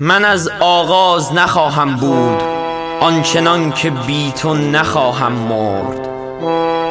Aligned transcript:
من 0.00 0.24
از 0.24 0.50
آغاز 0.60 1.32
نخواهم 1.32 1.96
بود 1.96 2.42
آنچنان 3.00 3.72
که 3.72 3.90
بی 3.90 4.32
تو 4.32 4.54
نخواهم 4.54 5.32
مرد. 5.32 6.08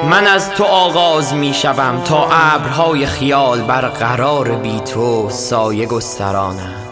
من 0.09 0.27
از 0.27 0.49
تو 0.49 0.63
آغاز 0.63 1.33
می 1.33 1.53
شوم 1.53 2.01
تا 2.05 2.27
ابرهای 2.31 3.05
خیال 3.05 3.61
بر 3.61 3.81
قرار 3.81 4.49
بی 4.51 4.79
تو 4.79 5.29
سایه 5.29 5.85
گسترانند 5.85 6.87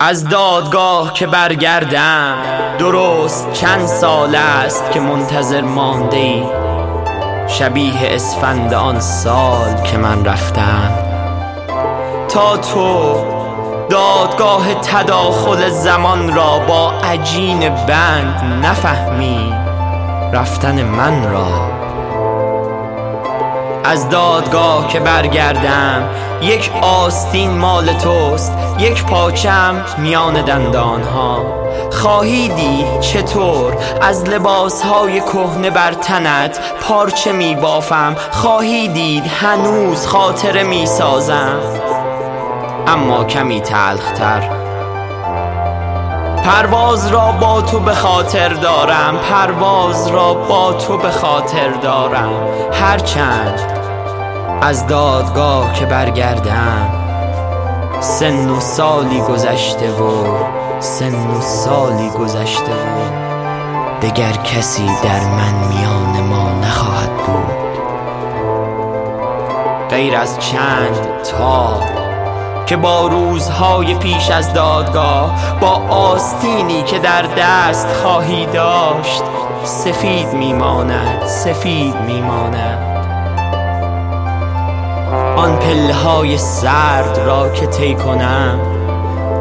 از 0.00 0.28
دادگاه 0.28 1.12
که 1.12 1.26
برگردم 1.26 2.36
درست 2.78 3.52
چند 3.52 3.86
سال 3.86 4.34
است 4.34 4.90
که 4.90 5.00
منتظر 5.00 5.60
مانده 5.60 6.16
ای. 6.16 6.44
شبیه 7.48 8.14
اسفند 8.14 8.74
آن 8.74 9.00
سال 9.00 9.82
که 9.82 9.98
من 9.98 10.24
رفتم. 10.24 11.13
تو 12.34 13.14
دادگاه 13.90 14.74
تداخل 14.74 15.70
زمان 15.70 16.34
را 16.34 16.58
با 16.58 16.92
عجین 16.92 17.68
بند 17.68 18.64
نفهمی 18.64 19.52
رفتن 20.32 20.82
من 20.82 21.30
را. 21.30 21.46
از 23.84 24.08
دادگاه 24.08 24.88
که 24.88 25.00
برگردم 25.00 26.08
یک 26.42 26.70
آستین 26.82 27.50
مال 27.50 27.92
توست 27.92 28.52
یک 28.78 29.04
پاچم 29.04 29.84
میان 29.98 30.42
دندانها. 30.42 31.64
خواهی 31.92 32.48
دید 32.48 33.00
چطور؟ 33.00 33.76
از 34.00 34.24
لباسهای 34.24 35.20
کهنه 35.20 35.70
بر 35.70 35.92
تنت 35.92 36.58
پارچه 36.80 37.32
می 37.32 37.54
بافم 37.54 38.16
خواهی 38.30 38.88
دید 38.88 39.26
هنوز 39.26 40.06
خاطره 40.06 40.62
می 40.62 40.86
سازم 40.86 41.60
اما 42.86 43.24
کمی 43.24 43.60
تلختر. 43.60 44.50
پرواز 46.44 47.06
را 47.06 47.32
با 47.32 47.62
تو 47.62 47.80
به 47.80 47.94
خاطر 47.94 48.48
دارم 48.48 49.18
پرواز 49.18 50.06
را 50.06 50.34
با 50.34 50.72
تو 50.72 50.98
به 50.98 51.10
خاطر 51.10 51.70
دارم. 51.70 52.32
هرچند 52.72 53.60
از 54.60 54.86
دادگاه 54.86 55.72
که 55.72 55.86
برگردم 55.86 56.88
سن 58.00 58.50
و 58.50 58.60
سالی 58.60 59.20
گذشته 59.20 59.90
و 59.90 60.24
سن 60.80 61.14
و 61.14 61.40
سالی 61.40 62.10
گذشته 62.10 62.72
و 62.72 63.24
دگر 64.02 64.32
کسی 64.32 64.86
در 65.02 65.20
من 65.20 65.54
میان 65.68 66.28
ما 66.28 66.50
نخواهد 66.62 67.16
بود. 67.16 67.64
غیر 69.90 70.16
از 70.16 70.38
چند 70.38 71.22
تا 71.22 71.80
که 72.66 72.76
با 72.76 73.06
روزهای 73.06 73.94
پیش 73.94 74.30
از 74.30 74.52
دادگاه 74.52 75.58
با 75.60 75.68
آستینی 75.88 76.82
که 76.82 76.98
در 76.98 77.22
دست 77.22 77.92
خواهی 77.92 78.46
داشت 78.46 79.22
سفید 79.64 80.32
میماند 80.32 81.26
سفید 81.26 81.94
میماند. 81.96 82.94
آن 85.36 85.58
پله 85.58 85.94
های 85.94 86.38
سرد 86.38 87.18
را 87.18 87.48
که 87.48 87.66
طی 87.66 87.94
کنم 87.94 88.60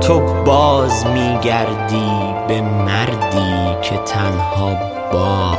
تو 0.02 0.44
باز 0.44 1.06
میگردی 1.06 2.34
به 2.48 2.62
مردی 2.62 3.82
که 3.82 3.98
تنها 3.98 4.76
باد 5.12 5.58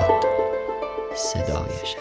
صدایش 1.14 1.96